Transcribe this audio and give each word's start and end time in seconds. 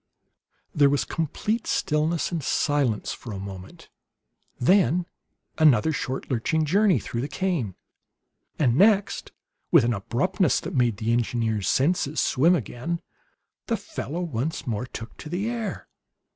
There 0.73 0.89
was 0.89 1.05
complete 1.05 1.67
stillness 1.67 2.31
and 2.31 2.41
silence 2.43 3.13
for 3.13 3.31
a 3.31 3.37
moment, 3.39 3.87
then 4.59 5.05
another 5.59 5.91
short 5.93 6.27
lurching 6.31 6.65
journey 6.65 6.97
through 6.97 7.21
the 7.21 7.27
cane; 7.27 7.75
and 8.57 8.75
next, 8.75 9.31
with 9.69 9.83
an 9.83 9.93
abruptness 9.93 10.59
that 10.61 10.73
made 10.73 10.97
the 10.97 11.13
engineer's 11.13 11.69
senses 11.69 12.19
swim 12.19 12.55
again, 12.55 12.99
the 13.67 13.77
fellow 13.77 14.21
once 14.21 14.65
more 14.65 14.87
took 14.87 15.15
to 15.17 15.29
the 15.29 15.47
air. 15.47 15.87